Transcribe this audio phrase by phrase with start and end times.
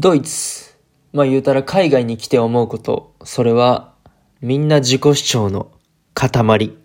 [0.00, 0.76] ドイツ。
[1.12, 3.16] まあ言うたら海外に来て思うこと。
[3.24, 3.94] それは、
[4.40, 5.72] みんな自己主張の
[6.14, 6.76] 塊。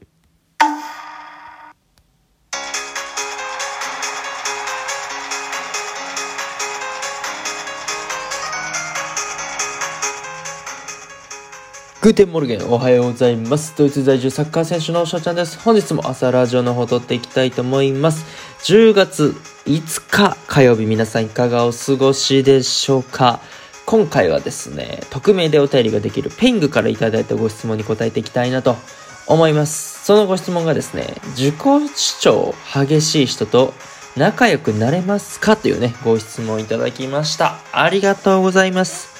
[12.03, 13.77] Guten Morgen おはようございます。
[13.77, 15.57] ドイツ在住サッカー選手の翔ちゃんです。
[15.59, 18.25] 本日も朝ラジオの方撮っていきたいと思います。
[18.65, 19.33] 10月
[19.67, 23.39] 5日火曜日皆さんいかがお過ごしでしょうか？
[23.85, 28.75] 今回はですね、匿名でお便りができるペングからいただいたご質問に答えていきたいなと
[29.25, 30.03] 思います。
[30.03, 31.07] そのご質問がですね、
[31.37, 32.53] 自己主張
[32.85, 33.73] 激しい人と
[34.17, 35.55] 仲良くなれますか？
[35.55, 37.59] というね、ご質問いただきました。
[37.71, 39.12] ありがとうございます。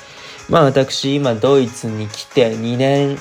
[0.49, 3.17] まあ私今ドイツに来て2年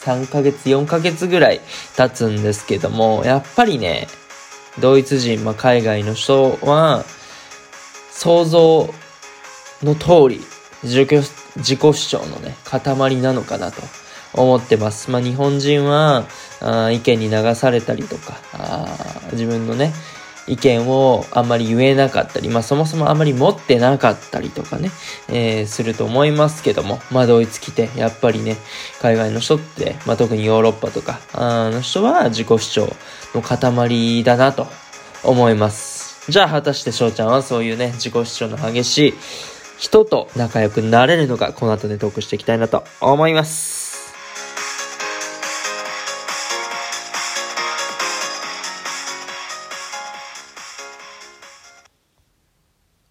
[0.00, 1.60] 3ヶ月4ヶ月ぐらい
[1.96, 4.08] 経つんですけどもやっぱりね
[4.80, 7.04] ドイツ人、まあ、海外の人は
[8.10, 8.92] 想像
[9.82, 10.40] の通り
[10.84, 13.82] 自己主張のね塊なのかなと
[14.34, 15.10] 思ってます。
[15.10, 16.24] まあ日本人は
[16.60, 18.86] あ意見に流されたりとかあ
[19.32, 19.92] 自分のね
[20.52, 24.90] 意見をあんまり言えなかったり、まあそもそもあんまり持ってなかったりとかね、
[25.28, 28.56] えーすると思いますけども、まあドイツ来て、やっぱりね、
[29.00, 32.96] 海外の人って、まあ特にヨーロッパとか、あの人は自己主張
[33.34, 34.66] の塊だなと
[35.24, 36.30] 思います。
[36.30, 39.14] じゃあ果たして翔ちゃんはそういうね、自己主張の激しい
[39.78, 43.81] 人と仲良くなれるのか、この後ね、トークしていきたいなと思います。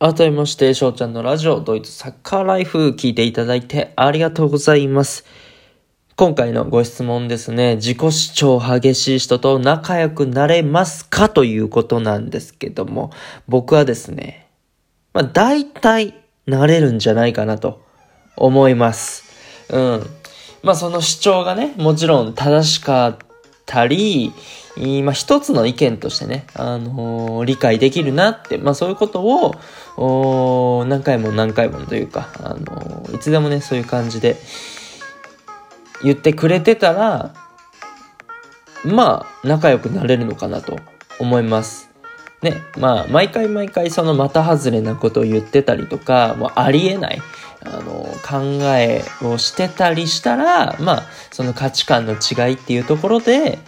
[0.01, 5.25] 改めまして、翔ちゃんのラジオ、ドイツサッカーライフ、聞いていただいてありがとうございます。
[6.15, 13.11] 今回のご質問ですね、自己主張激しい人と仲良くなれますかということなんですけども、
[13.47, 14.47] 僕はですね、
[15.13, 16.15] まあ大体
[16.47, 17.83] なれるんじゃないかなと
[18.35, 19.23] 思います。
[19.69, 20.03] うん。
[20.63, 23.30] まあその主張がね、もちろん正しかった
[23.71, 24.33] たり、
[25.03, 29.21] まあ一つの意見としてね、あのー理解できるなって、まあそういうこと
[29.97, 34.37] を、何回も何回もというか、あのーいつでもね、そういう感じで
[36.03, 37.33] 言ってくれてたら、
[38.83, 40.77] まあ仲良くなれるのかなと
[41.19, 41.89] 思います。
[42.41, 47.21] ね、まあ、毎回毎回その的外れなことを言ってたりとか、もうありえない、
[47.63, 53.59] あの、考えをしてたりしたら、まあ、その価値観の違いっていうところで、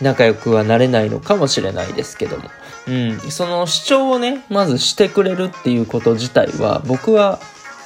[0.00, 2.50] 仲良くはなれないのかもしれないですけども。
[2.88, 7.38] うん、その主張をね、まずしてくれるっていうこと自体は、僕は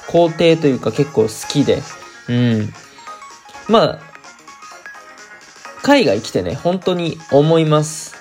[0.07, 1.81] 肯定というか結構好きで、
[2.29, 2.73] うん。
[3.67, 3.99] まあ、
[5.83, 8.15] 海外来てね、本当に思います。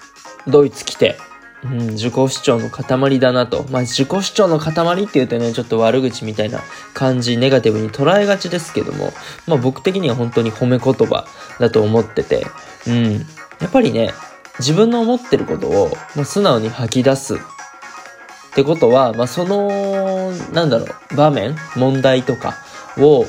[0.47, 1.17] ドイツ来て。
[1.65, 3.65] うん、自己主張の塊だなと。
[3.71, 4.73] まあ、自己主張の塊
[5.05, 6.61] って言うとね、ちょっと悪口みたいな
[6.93, 9.13] 感じ、ネガティブに捉えがちですけども、
[9.47, 11.27] まあ僕的には本当に褒め言葉
[11.59, 12.47] だと思ってて、
[12.87, 13.13] うん。
[13.61, 14.13] やっぱりね、
[14.59, 17.39] 自分の思ってることを、まあ、素直に吐き出すっ
[18.55, 22.59] てことは、まあその、なんだろう、場面、問題とか
[22.99, 23.25] を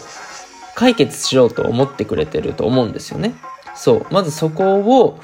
[0.75, 3.33] 解決しようと思ってくれてると思うんですよね。
[3.75, 4.05] そう。
[4.11, 5.19] まずそこを、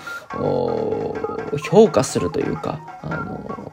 [1.70, 3.72] 評価するというか、あの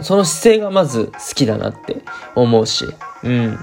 [0.00, 2.02] その姿勢がまず好きだなって
[2.34, 2.86] 思うし、
[3.22, 3.58] うん。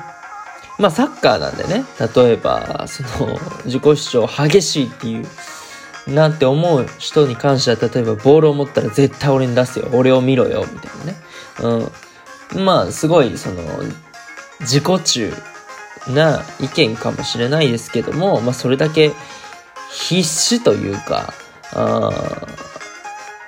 [0.78, 1.84] まあサッカーなんでね、
[2.16, 5.26] 例えば、その、自己主張激しいっていう、
[6.08, 9.90] なんて思う人に関しては、例えばボールを持ったら絶対俺に出すよ。
[9.92, 10.66] 俺を見ろよ。
[10.72, 11.92] みたいなね。
[12.56, 12.66] うん。
[12.66, 13.62] まあ、すごい、その、
[14.62, 15.34] 自己中
[16.08, 19.12] な意見かもしれないですけども、まあ、それだけ
[19.92, 21.34] 必死というか、
[21.74, 22.12] あ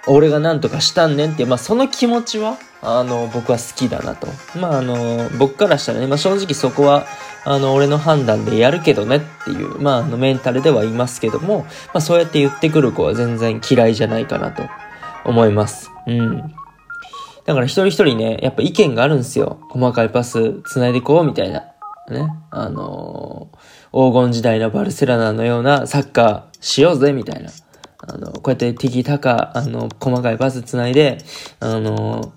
[0.08, 4.28] 俺が何とかしたんねんっていう、まあ、その気持ちは、あの、僕は好きだなと。
[4.60, 7.06] まあ、あの、僕からしたらね、まあ、正直そこは、
[7.46, 14.64] あの、俺の判断でやるけどねっていう、まあ、あの、メンタルではいますけども、まあ、そうやって言ってくる子は全然嫌いじゃないかなと
[15.26, 15.92] 思います。
[16.08, 16.38] うん。
[17.46, 19.60] だから一人一人ね、やっぱ意見があるんですよ。
[19.70, 21.64] 細かいパス繋いでいこうみたいな。
[22.10, 22.28] ね。
[22.50, 27.50] あのー黄金時代のバルセロナのようなサッカーしようぜみたいな。
[28.08, 31.20] あの、こうやってティキタカ、あの、細かいパス繋いで、
[31.60, 32.34] あの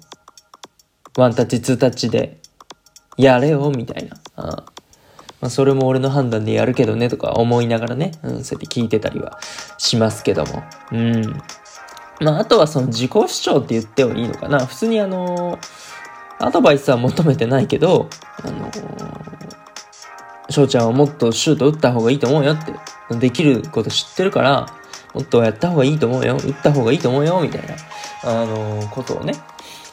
[1.17, 2.39] ワンタッチ、ツータッチで、
[3.17, 4.17] やれよみたいな。
[4.37, 4.65] あ
[5.41, 9.39] まあ、それも俺の判断でやるけどねとか思いながらね、うん、そうやって聞いてたりは
[9.79, 10.62] しますけども。
[10.91, 11.43] うん。
[12.21, 14.67] まあ、あとはその自己主張って言ってもいいのかな。
[14.67, 15.59] 普通にあの
[16.39, 18.09] アドバイスは求めてないけど、
[18.43, 18.71] あの
[20.50, 22.73] 翔ちゃんはもっとシュート打った方がいいと思うよって。
[23.17, 24.67] できること知ってるから、
[25.14, 26.37] もっとやった方がいいと思うよ。
[26.37, 27.41] 打った方がいいと思うよ。
[27.41, 27.75] みたいな、
[28.25, 29.35] あのことをね、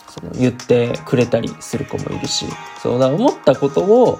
[0.09, 2.45] その言ってくれたりする子もいるし、
[2.81, 4.19] そうだ、思ったことを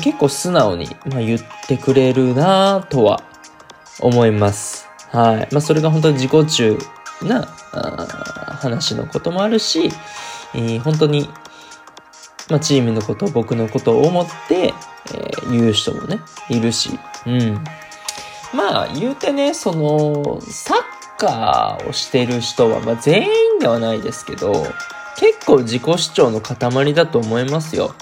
[0.00, 3.22] 結構素直に、まあ、言ってくれるなぁとは
[4.00, 4.88] 思います。
[5.10, 5.48] はい。
[5.52, 6.78] まあ、それが本当に自己中
[7.22, 9.90] な話のこともあるし、
[10.54, 11.28] えー、本当に、
[12.48, 17.64] まあ、チームのこと、僕のことを思って、えー、言う人もね、いるし、うん。
[18.54, 20.78] まあ、言うてね、その、サッ
[21.18, 24.52] カーをしてる人は、まあ、全員ではないですけど、
[25.18, 27.94] 結構自己主張の塊だと思いますよ。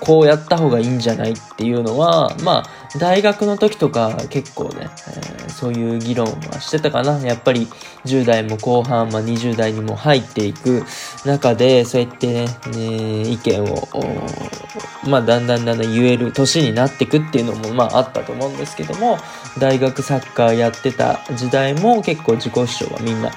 [0.00, 7.18] こうやった方がいいんじゃないっていうのは、まあ、大学の時とか結構ね、え、そういう議論はしてたかな。
[7.20, 7.68] やっぱり
[8.06, 10.84] 10代も後半、まあ、20代にも入っていく
[11.26, 13.88] 中で、そうやってね、ね意見を、
[15.06, 19.18] まあ、だんだんだんだん言える年になっていくっていうのも、まあ、あったと思うんですけども、
[19.58, 23.30] 大学サッカーやってた時代も結構自己主張はみんな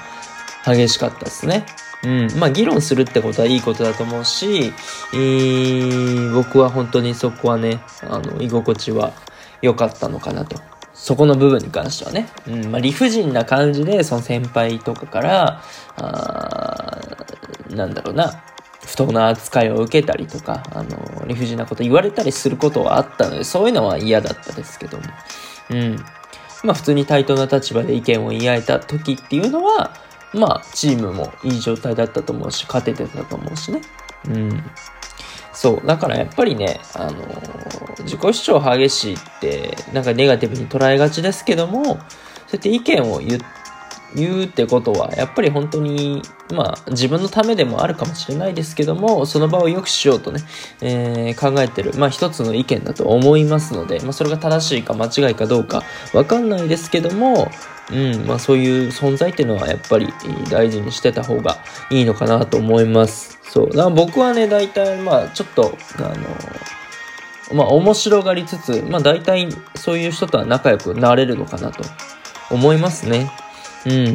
[0.64, 1.66] 激しかったですね。
[2.04, 2.38] うん。
[2.38, 4.72] まあ、議論するってことはいいことだと思うし、
[5.12, 9.12] えー、僕は本当にそこはね、あの、居心地は
[9.60, 10.73] 良かったのかなと。
[10.94, 12.28] そこの部分に関してはね。
[12.46, 12.66] うん。
[12.70, 15.62] まあ、理不尽な感じで、その先輩とかから、
[15.96, 16.98] あ
[17.70, 18.42] なんだろうな、
[18.86, 25.04] 不当な扱いを受けたりとか、あの、理不尽なこと言われたりすることはあったので、そういうのは嫌だったですけども。
[25.70, 25.96] うん。
[26.62, 29.92] まあ、普通に対等な立場で意見を言い合えた時っていうのは、
[30.32, 33.80] まあ、チームもいい状態だったと思うし、勝ててたと思うしね。
[34.28, 34.64] うん。
[35.54, 35.86] そう。
[35.86, 42.02] だからやっぱりね、あのー、自己主張激しいって、なんかネガティブに捉えがちですけども、そうや
[42.56, 46.22] って意見を言うってことは、やっぱり本当に、
[46.52, 50.40] まあ、自分のためでもあるかもしれないですけども、その場を良くしようとね、
[50.80, 57.50] えー、考えてる、まあ一つの意見だと思いますので、まあそれが正しいか間違いかどうかわかんないですけども、
[57.92, 60.08] うん、まあそういう存在っていうのはやっぱり
[60.50, 61.58] 大事にしてた方が
[61.90, 63.38] いいのかなと思います。
[63.42, 63.70] そう。
[63.70, 66.02] だから僕はね、大体まあちょっと、あ
[67.52, 71.84] の、まあ面白がりつつ、まあ大体そういう人とは仲良くなれるのかなと
[72.50, 73.30] 思いますね。
[73.86, 74.14] うん。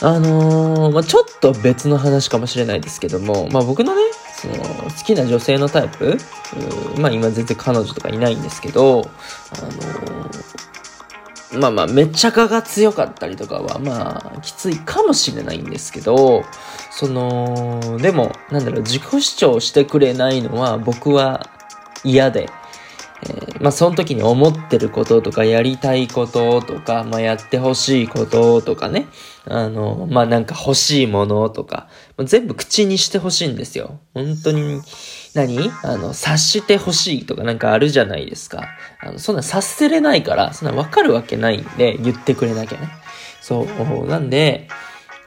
[0.00, 4.02] あのー、まあ、ちょっと別の話かもしれないですけども、まあ、僕のね、
[4.36, 6.16] その、好きな女性のタイプ、
[6.98, 9.10] まあ、今全然彼女とかいないんですけど、
[9.58, 10.47] あのー、
[11.52, 16.44] まあまあ、めっちゃかが強かったりとかは、まあ、きついかもしれないんですけど、
[16.90, 21.48] その、でも、なんだろう、自己主張してくれないのは僕は
[22.04, 22.50] 嫌で、
[23.22, 29.06] えー、まあ、その時に思ってることとか、やりたいこととか、まあ、やってほしいこととかね。
[29.46, 31.88] あの、まあ、なんか欲しいものとか、
[32.24, 33.98] 全部口にしてほしいんですよ。
[34.14, 34.80] 本当に、
[35.46, 35.70] 何？
[35.82, 38.68] あの、察してほしいとかなんかあるじゃないですか。
[39.00, 42.88] あの、そんな察せれないから、そんなわかるわけないんで、言ってくれなきゃね。
[43.40, 44.06] そう。
[44.06, 44.68] なんで、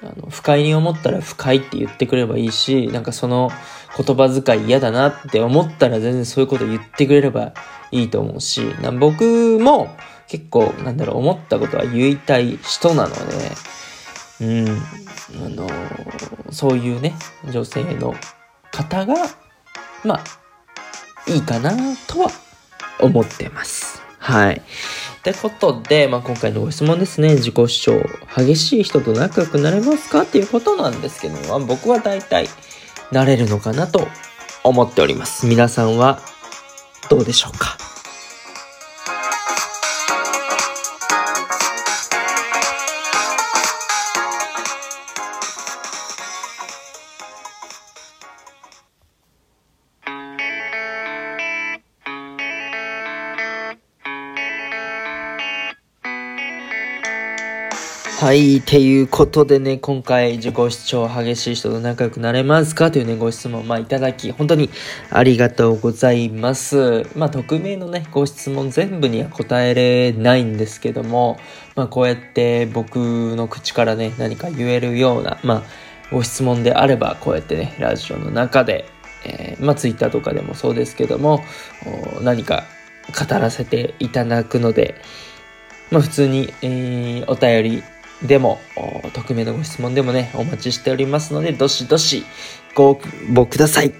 [0.04, 3.52] あの、不快に思ったら不快って言ってくればいいし、なんかその
[3.98, 7.54] 言葉遣い嫌だなって思ったら全然そういうこと言ってくれれば
[7.92, 8.64] いいと思うし、
[9.00, 9.96] 僕も
[10.28, 13.22] 結構、なんだろう、思ったことは言いたい人なので、
[14.42, 14.68] うん、
[15.46, 15.68] あの
[16.52, 17.14] そういうね、
[17.52, 18.16] 女性の
[18.72, 19.16] 方が、
[20.04, 20.24] まあ、
[21.28, 21.72] いいかな
[22.08, 22.32] とは
[23.00, 24.02] 思ってます。
[24.20, 24.56] はい。
[24.56, 27.36] ってことで、まあ、今回のご質問ですね。
[27.36, 28.04] 自己主張、
[28.36, 32.50] 激しい人と仲良くなれますかっていうことなんですけども、僕は大体、
[33.12, 34.08] なれるのかなと
[34.64, 35.46] 思っております。
[35.46, 36.20] 皆さんは
[37.10, 37.78] どうでしょうか？
[58.22, 58.58] はい。
[58.58, 64.70] っていうことでね、今回自己主張激しい人と仲良くなれますかというね、ご質問、まあ、いただき、本当に
[65.10, 67.08] ありがとうございます。
[67.16, 71.40] まあ、匿名のね、ご質問全部には答えれないんですけども、
[71.76, 75.64] まあ、こうやって僕の口からね、何か言えるような、まあ、
[76.12, 78.86] ご質問であれば、こうやってね、ラジオの中で、
[79.26, 81.44] えー、まあ、ツイッターとかでもそうですけども、
[82.22, 82.66] 何か
[83.08, 84.94] 語らせていただくので、
[85.90, 87.84] まあ、普通に、えー、お便り
[88.24, 88.60] でも、
[89.14, 92.24] 匿名のご質問でもね、お待ちしておりますので、どしどし
[92.76, 93.94] ご応募ください。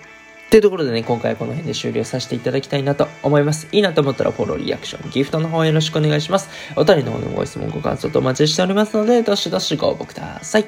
[0.52, 3.68] というところでね、今回はこの辺で終了させていただきたいなと思います。
[3.72, 6.50] いいなと思ったらフォロー、リアクション、ギフトの方よろしくお願いします。
[6.76, 10.66] お便りの方のご質問、ご感想とお待ちしておりますので、どしどしご応募ください。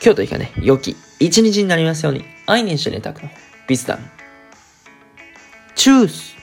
[0.00, 3.30] 今日というかね、良き一日になりますように、愛にしてね、たくの、
[3.66, 4.10] ビスダン。
[5.74, 6.33] チュース